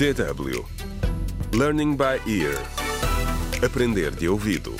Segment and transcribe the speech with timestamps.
[0.00, 0.64] DW
[1.52, 2.56] Learning by Ear
[3.62, 4.74] Aprender de ouvido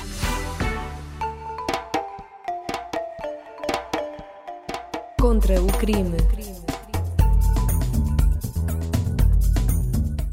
[5.21, 6.17] Contra o crime.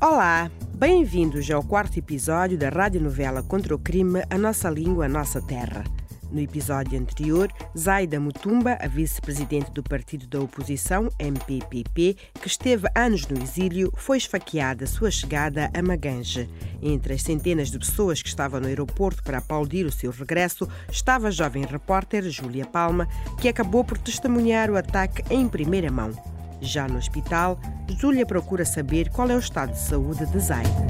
[0.02, 5.42] Olá, bem-vindos ao quarto episódio da radionovela Contra o Crime A Nossa Língua, a Nossa
[5.42, 5.84] Terra.
[6.30, 13.26] No episódio anterior, Zaida Mutumba, a vice-presidente do partido da oposição, MPPP, que esteve anos
[13.28, 16.50] no exílio, foi esfaqueada à sua chegada a Magange.
[16.82, 21.30] Entre as centenas de pessoas que estavam no aeroporto para aplaudir o seu regresso, estava
[21.30, 23.08] a jovem repórter Júlia Palma,
[23.40, 26.12] que acabou por testemunhar o ataque em primeira mão.
[26.60, 27.60] Já no hospital,
[28.00, 30.88] Júlia procura saber qual é o estado de saúde de Zaida.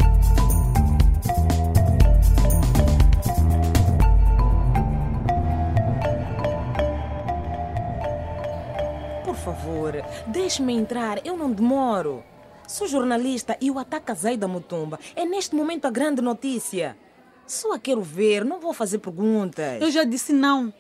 [10.27, 12.23] Deixe-me entrar, eu não demoro.
[12.67, 16.97] Sou jornalista e o ataque a Zaida Mutumba é neste momento a grande notícia.
[17.45, 19.81] Só a quero ver, não vou fazer perguntas.
[19.81, 20.73] Eu já disse não.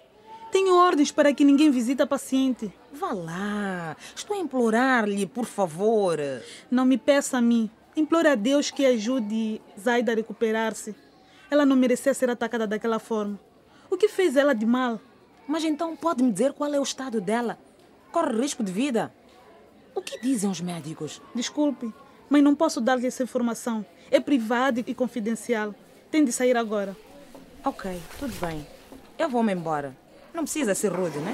[0.51, 2.71] Tenho ordens para que ninguém visite a paciente.
[2.91, 6.19] Vá lá, estou a implorar-lhe, por favor.
[6.69, 7.69] Não me peça a mim.
[7.95, 10.93] Implore a Deus que ajude Zaida a recuperar-se.
[11.49, 13.39] Ela não merecia ser atacada daquela forma.
[13.89, 14.99] O que fez ela de mal?
[15.47, 17.57] Mas então pode me dizer qual é o estado dela?
[18.11, 19.13] Corre risco de vida?
[19.97, 21.19] O que dizem os médicos?
[21.33, 21.91] Desculpe,
[22.29, 23.83] mas não posso dar-lhe essa informação.
[24.11, 25.73] É privada e confidencial.
[26.11, 26.95] Tem de sair agora.
[27.65, 28.63] Ok, tudo bem.
[29.17, 29.97] Eu vou-me embora.
[30.35, 31.33] Não precisa ser rude, né?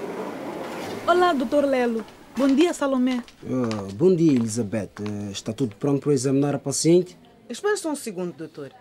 [1.06, 2.06] Olá, doutor Lelo.
[2.38, 3.22] Bom dia, Salomé.
[3.44, 4.91] Ah, bom dia, Elizabeth.
[5.02, 7.19] Ah, está tudo pronto para examinar a paciente?
[7.50, 8.72] Espera só um segundo, doutor.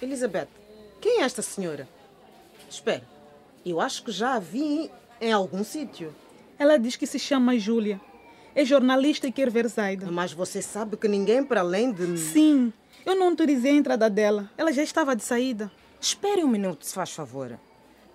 [0.00, 0.48] Elizabeth,
[0.98, 1.86] quem é esta senhora?
[2.70, 3.02] Espera,
[3.66, 6.14] eu acho que já a vi em algum sítio.
[6.58, 8.00] Ela diz que se chama Júlia.
[8.54, 10.10] É jornalista e quer ver Zaida.
[10.10, 12.18] Mas você sabe que ninguém para além de...
[12.18, 12.72] Sim,
[13.06, 14.50] eu não autorizei a entrada dela.
[14.58, 15.70] Ela já estava de saída.
[16.00, 17.58] Espere um minuto, se faz favor.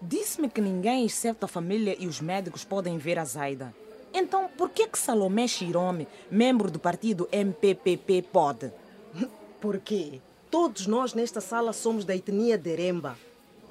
[0.02, 3.74] Disse-me que ninguém, exceto a família e os médicos, podem ver a Zaida.
[4.14, 8.72] Então, por que que Salomé Chirome, membro do partido MPPP, pode?
[9.60, 10.22] Por quê?
[10.52, 13.18] Todos nós nesta sala somos da etnia Deremba.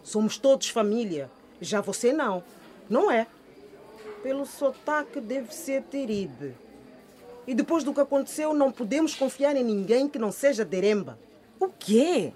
[0.03, 1.31] Somos todos família.
[1.61, 2.43] Já você não.
[2.91, 3.27] Não é?
[4.22, 6.55] Pelo sotaque deve ser Teribe.
[7.47, 11.19] E depois do que aconteceu, não podemos confiar em ninguém que não seja Deremba.
[11.60, 12.32] O quê?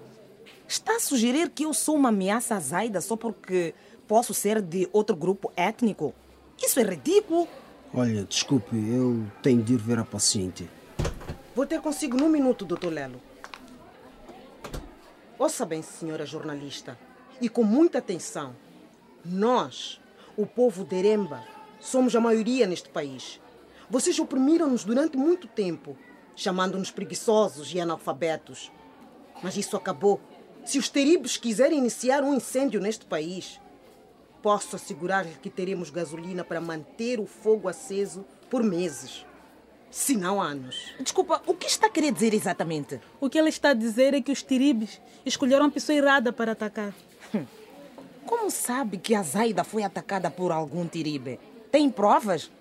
[0.67, 3.73] Está a sugerir que eu sou uma ameaça a Zaida só porque
[4.07, 6.13] posso ser de outro grupo étnico?
[6.61, 7.47] Isso é ridículo.
[7.93, 10.69] Olha, desculpe, eu tenho de ir ver a paciente.
[11.55, 13.19] Vou ter consigo num minuto, doutor Lelo.
[15.39, 16.99] Ouça bem, senhora jornalista,
[17.41, 18.55] e com muita atenção.
[19.25, 19.99] Nós,
[20.37, 21.43] o povo Deremba,
[21.79, 23.39] somos a maioria neste país.
[23.89, 25.97] Vocês oprimiram-nos durante muito tempo,
[26.35, 28.71] chamando-nos preguiçosos e analfabetos.
[29.41, 30.21] Mas isso acabou.
[30.63, 33.59] Se os teribes quiserem iniciar um incêndio neste país,
[34.41, 39.25] posso assegurar-lhe que teremos gasolina para manter o fogo aceso por meses,
[39.89, 40.93] se não anos.
[40.99, 43.01] Desculpa, o que está a querer dizer exatamente?
[43.19, 46.51] O que ela está a dizer é que os tiribes escolheram a pessoa errada para
[46.51, 46.93] atacar.
[48.25, 51.39] Como sabe que a Zaida foi atacada por algum tiribe?
[51.71, 52.51] Tem provas?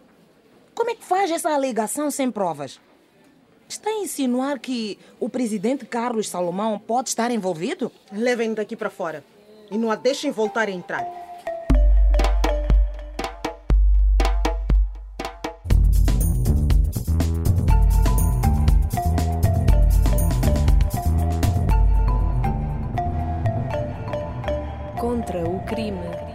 [0.79, 2.81] Como é que faz essa alegação sem provas?
[3.69, 7.91] Está a insinuar que o presidente Carlos Salomão pode estar envolvido?
[8.13, 9.25] Levem-no daqui para fora
[9.73, 11.05] e não a deixem voltar a entrar.
[25.01, 26.28] Contra o crime.